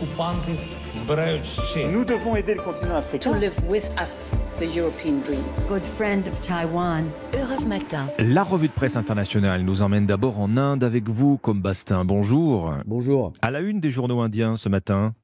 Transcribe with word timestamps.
окупанти 0.00 0.52
збирають 0.94 1.44
ще. 1.44 1.88
Nous 1.88 2.04
devons 2.04 2.36
aider 2.36 2.54
le 2.54 2.62
continent 2.62 2.96
africain. 3.02 3.32
to 3.32 3.38
live 3.44 3.56
with 3.68 3.86
us 4.04 4.30
the 4.58 4.68
European 4.78 5.20
dream. 5.26 5.44
good 5.68 5.84
friend 5.98 6.22
of 6.32 6.40
Taiwan. 6.40 7.02
Europe 7.42 7.66
Matin. 7.66 8.04
La 8.18 8.42
revue 8.42 8.68
de 8.68 8.72
presse 8.80 8.96
internationale 8.96 9.60
nous 9.62 9.82
emmène 9.82 10.06
d'abord 10.06 10.40
en 10.40 10.56
Inde 10.56 10.84
avec 10.84 11.08
vous, 11.08 11.36
comme 11.38 11.60
Bastin. 11.60 12.04
Bonjour. 12.04 12.72
Bonjour. 12.86 13.32
À 13.42 13.50
la 13.50 13.60
une 13.60 13.80
des 13.80 13.90
journaux 13.90 14.20
indiens 14.20 14.56
ce 14.56 14.68
matin, 14.68 15.14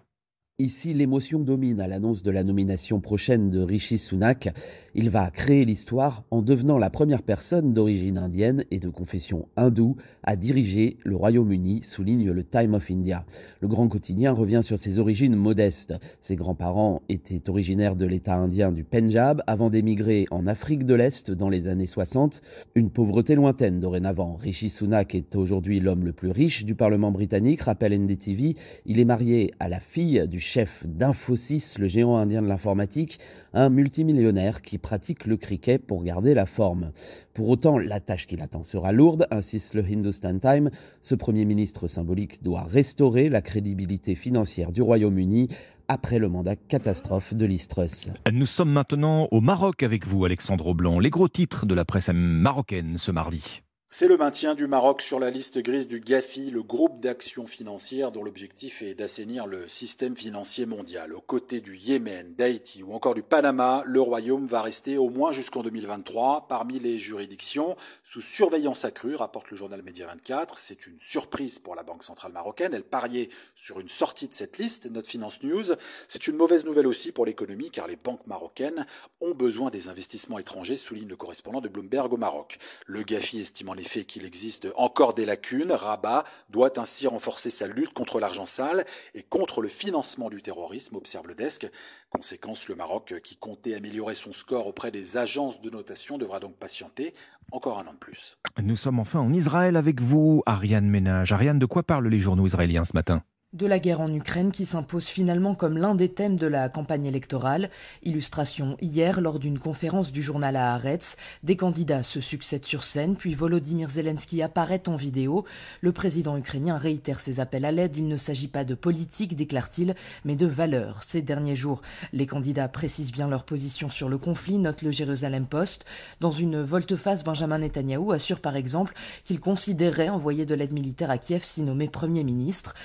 Ici, 0.59 0.91
l'émotion 0.95 1.37
domine 1.37 1.79
à 1.79 1.85
l'annonce 1.85 2.23
de 2.23 2.31
la 2.31 2.43
nomination 2.43 2.99
prochaine 2.99 3.51
de 3.51 3.59
Rishi 3.59 3.99
Sunak. 3.99 4.49
Il 4.95 5.11
va 5.11 5.29
créer 5.29 5.65
l'histoire 5.65 6.23
en 6.31 6.41
devenant 6.41 6.79
la 6.79 6.89
première 6.89 7.21
personne 7.21 7.73
d'origine 7.73 8.17
indienne 8.17 8.63
et 8.71 8.79
de 8.79 8.89
confession 8.89 9.47
hindoue 9.55 9.97
à 10.23 10.35
diriger 10.35 10.97
le 11.03 11.15
Royaume-Uni, 11.15 11.83
souligne 11.83 12.31
le 12.31 12.43
Time 12.43 12.73
of 12.73 12.89
India. 12.89 13.23
Le 13.59 13.67
grand 13.67 13.87
quotidien 13.87 14.31
revient 14.31 14.61
sur 14.63 14.79
ses 14.79 14.97
origines 14.97 15.35
modestes. 15.35 15.93
Ses 16.21 16.35
grands-parents 16.35 17.03
étaient 17.07 17.51
originaires 17.51 17.95
de 17.95 18.07
l'État 18.07 18.37
indien 18.37 18.71
du 18.71 18.83
Pendjab 18.83 19.43
avant 19.45 19.69
d'émigrer 19.69 20.25
en 20.31 20.47
Afrique 20.47 20.87
de 20.87 20.95
l'Est 20.95 21.29
dans 21.29 21.49
les 21.49 21.67
années 21.67 21.85
60. 21.85 22.41
Une 22.73 22.89
pauvreté 22.89 23.35
lointaine 23.35 23.79
dorénavant. 23.79 24.37
Rishi 24.37 24.71
Sunak 24.71 25.13
est 25.13 25.35
aujourd'hui 25.35 25.79
l'homme 25.79 26.03
le 26.03 26.13
plus 26.13 26.31
riche 26.31 26.65
du 26.65 26.73
Parlement 26.73 27.11
britannique, 27.11 27.61
rappelle 27.61 27.95
NDTV. 27.95 28.55
Il 28.87 28.99
est 28.99 29.05
marié 29.05 29.53
à 29.59 29.69
la 29.69 29.79
fille 29.79 30.27
du 30.27 30.46
chef 30.47 30.85
d'Infosys, 30.87 31.75
le 31.77 31.87
géant 31.87 32.15
indien 32.15 32.41
de 32.41 32.47
l'informatique, 32.47 33.19
un 33.53 33.69
multimillionnaire 33.69 34.61
qui 34.61 34.77
pratique 34.77 35.25
le 35.25 35.35
cricket 35.35 35.85
pour 35.85 36.03
garder 36.03 36.33
la 36.33 36.45
forme. 36.45 36.91
Pour 37.33 37.49
autant, 37.49 37.77
la 37.77 37.99
tâche 37.99 38.27
qui 38.27 38.37
l'attend 38.37 38.63
sera 38.63 38.93
lourde, 38.93 39.27
insiste 39.29 39.73
le 39.73 39.83
Hindustan 39.83 40.39
Time. 40.39 40.69
Ce 41.01 41.15
Premier 41.15 41.43
ministre 41.43 41.87
symbolique 41.87 42.41
doit 42.41 42.63
restaurer 42.63 43.27
la 43.27 43.41
crédibilité 43.41 44.15
financière 44.15 44.71
du 44.71 44.81
Royaume-Uni 44.81 45.49
après 45.89 46.17
le 46.17 46.29
mandat 46.29 46.55
catastrophe 46.55 47.33
de 47.33 47.45
l'Istrus. 47.45 48.09
nous 48.31 48.45
sommes 48.45 48.71
maintenant 48.71 49.27
au 49.31 49.41
Maroc 49.41 49.83
avec 49.83 50.07
vous, 50.07 50.23
Alexandre 50.23 50.73
Blanc. 50.73 50.99
Les 50.99 51.09
gros 51.09 51.27
titres 51.27 51.65
de 51.65 51.75
la 51.75 51.83
presse 51.83 52.09
marocaine 52.13 52.97
ce 52.97 53.11
mardi. 53.11 53.61
C'est 53.89 54.09
le 54.09 54.17
maintien 54.17 54.53
du 54.53 54.67
Maroc 54.67 55.01
sur 55.01 55.17
la 55.17 55.29
liste 55.29 55.59
grise 55.59 55.87
du 55.87 56.01
GAFI, 56.01 56.51
le 56.51 56.61
groupe 56.61 56.99
d'action 56.99 57.47
financière 57.47 58.11
dont 58.11 58.21
l'objectif 58.21 58.81
est 58.81 58.95
d'assainir 58.95 59.47
le 59.47 59.65
système 59.69 60.17
financier 60.17 60.65
mondial. 60.65 61.13
Aux 61.13 61.21
côtés 61.21 61.61
du 61.61 61.77
Yémen, 61.77 62.35
d'Haïti 62.35 62.83
ou 62.83 62.93
encore 62.93 63.13
du 63.13 63.23
Panama, 63.23 63.83
le 63.85 64.01
Royaume 64.01 64.45
va 64.45 64.61
rester 64.61 64.97
au 64.97 65.09
moins 65.09 65.31
jusqu'en 65.31 65.63
2023 65.63 66.47
parmi 66.49 66.79
les 66.79 66.97
juridictions 66.97 67.77
sous 68.03 68.19
surveillance 68.19 68.83
accrue, 68.83 69.15
rapporte 69.15 69.51
le 69.51 69.57
journal 69.57 69.81
Média 69.81 70.05
24. 70.05 70.57
C'est 70.57 70.85
une 70.85 70.99
surprise 70.99 71.57
pour 71.57 71.73
la 71.73 71.83
Banque 71.83 72.03
centrale 72.03 72.33
marocaine. 72.33 72.73
Elle 72.73 72.83
pariait 72.83 73.29
sur 73.55 73.79
une 73.79 73.89
sortie 73.89 74.27
de 74.27 74.33
cette 74.33 74.57
liste, 74.57 74.91
Notre 74.91 75.09
Finance 75.09 75.41
News. 75.43 75.63
C'est 76.09 76.27
une 76.27 76.35
mauvaise 76.35 76.65
nouvelle 76.65 76.87
aussi 76.87 77.13
pour 77.13 77.25
l'économie 77.25 77.71
car 77.71 77.87
les 77.87 77.95
banques 77.95 78.27
marocaines 78.27 78.85
ont 79.21 79.33
besoin 79.33 79.69
des 79.69 79.87
investissements 79.87 80.39
étrangers, 80.39 80.75
souligne 80.75 81.07
le 81.07 81.15
correspondant 81.15 81.61
de 81.61 81.69
Bloomberg 81.69 82.11
au 82.11 82.17
Maroc. 82.17 82.59
Le 82.85 83.03
GAFI 83.03 83.39
estimant 83.39 83.76
en 83.77 83.79
effet 83.79 84.05
qu'il 84.05 84.25
existe 84.25 84.67
encore 84.75 85.13
des 85.13 85.25
lacunes, 85.25 85.71
Rabat 85.71 86.23
doit 86.49 86.79
ainsi 86.79 87.05
renforcer 87.05 87.51
sa 87.51 87.67
lutte 87.67 87.93
contre 87.93 88.19
l'argent 88.19 88.47
sale 88.47 88.83
et 89.13 89.21
contre 89.21 89.61
le 89.61 89.69
financement 89.69 90.31
du 90.31 90.41
terrorisme, 90.41 90.95
observe 90.95 91.27
le 91.27 91.35
desk. 91.35 91.69
Conséquence, 92.09 92.69
le 92.69 92.75
Maroc, 92.75 93.13
qui 93.23 93.35
comptait 93.35 93.75
améliorer 93.75 94.15
son 94.15 94.33
score 94.33 94.65
auprès 94.65 94.89
des 94.89 95.17
agences 95.17 95.61
de 95.61 95.69
notation, 95.69 96.17
devra 96.17 96.39
donc 96.39 96.55
patienter 96.55 97.13
encore 97.51 97.77
un 97.77 97.85
an 97.85 97.93
de 97.93 97.99
plus. 97.99 98.39
Nous 98.59 98.75
sommes 98.75 98.99
enfin 98.99 99.19
en 99.19 99.31
Israël 99.31 99.75
avec 99.75 100.01
vous, 100.01 100.41
Ariane 100.47 100.89
Ménage. 100.89 101.31
Ariane, 101.31 101.59
de 101.59 101.67
quoi 101.67 101.83
parlent 101.83 102.07
les 102.07 102.19
journaux 102.19 102.47
israéliens 102.47 102.83
ce 102.83 102.95
matin? 102.95 103.21
De 103.53 103.65
la 103.65 103.79
guerre 103.79 104.01
en 104.01 104.13
Ukraine 104.13 104.51
qui 104.51 104.65
s'impose 104.65 105.07
finalement 105.07 105.55
comme 105.55 105.77
l'un 105.77 105.95
des 105.95 106.09
thèmes 106.09 106.35
de 106.35 106.47
la 106.47 106.67
campagne 106.67 107.05
électorale. 107.05 107.69
Illustration 108.03 108.75
hier 108.81 109.21
lors 109.21 109.39
d'une 109.39 109.57
conférence 109.57 110.11
du 110.11 110.21
journal 110.21 110.57
à 110.57 110.73
Haaretz. 110.73 111.15
Des 111.43 111.55
candidats 111.55 112.03
se 112.03 112.19
succèdent 112.19 112.65
sur 112.65 112.83
scène, 112.83 113.15
puis 113.15 113.33
Volodymyr 113.33 113.89
Zelensky 113.89 114.41
apparaît 114.41 114.89
en 114.89 114.97
vidéo. 114.97 115.45
Le 115.79 115.93
président 115.93 116.35
ukrainien 116.35 116.77
réitère 116.77 117.21
ses 117.21 117.39
appels 117.39 117.63
à 117.63 117.71
l'aide. 117.71 117.95
Il 117.95 118.09
ne 118.09 118.17
s'agit 118.17 118.49
pas 118.49 118.65
de 118.65 118.75
politique, 118.75 119.37
déclare-t-il, 119.37 119.95
mais 120.25 120.35
de 120.35 120.45
valeurs. 120.45 121.03
Ces 121.07 121.21
derniers 121.21 121.55
jours, 121.55 121.81
les 122.11 122.25
candidats 122.25 122.67
précisent 122.67 123.13
bien 123.13 123.29
leur 123.29 123.45
position 123.45 123.89
sur 123.89 124.09
le 124.09 124.17
conflit, 124.17 124.57
note 124.57 124.81
le 124.81 124.91
Jérusalem 124.91 125.45
Post. 125.45 125.85
Dans 126.19 126.31
une 126.31 126.61
volte-face, 126.61 127.23
Benjamin 127.23 127.59
Netanyahou 127.59 128.11
assure 128.11 128.41
par 128.41 128.57
exemple 128.57 128.93
qu'il 129.23 129.39
considérait 129.39 130.09
envoyer 130.09 130.45
de 130.45 130.53
l'aide 130.53 130.73
militaire 130.73 131.09
à 131.09 131.17
Kiev 131.17 131.43
si 131.43 131.63
nommé 131.63 131.87
Premier 131.87 132.25
ministre. 132.25 132.75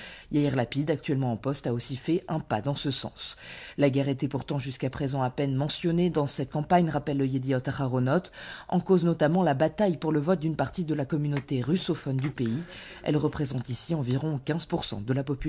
Lapide, 0.55 0.91
actuellement 0.91 1.31
en 1.31 1.37
poste, 1.37 1.67
a 1.67 1.73
aussi 1.73 1.95
fait 1.95 2.23
un 2.27 2.39
pas 2.39 2.61
dans 2.61 2.73
ce 2.73 2.91
sens. 2.91 3.37
La 3.77 3.89
guerre 3.89 4.09
était 4.09 4.27
pourtant 4.27 4.59
jusqu'à 4.59 4.89
présent 4.89 5.21
à 5.21 5.29
peine 5.29 5.55
mentionnée 5.55 6.09
dans 6.09 6.27
cette 6.27 6.51
campagne, 6.51 6.89
rappelle 6.89 7.17
le 7.17 7.25
Yediot 7.25 7.59
Aharonot, 7.65 8.23
en 8.69 8.79
cause 8.79 9.05
notamment 9.05 9.43
la 9.43 9.53
bataille 9.53 9.97
pour 9.97 10.11
le 10.11 10.19
vote 10.19 10.39
d'une 10.39 10.55
partie 10.55 10.85
de 10.85 10.93
la 10.93 11.05
communauté 11.05 11.61
russophone 11.61 12.17
du 12.17 12.29
pays. 12.29 12.63
Elle 13.03 13.17
représente 13.17 13.69
ici 13.69 13.95
environ 13.95 14.39
15% 14.45 15.03
de 15.03 15.13
la 15.13 15.23
population. 15.23 15.43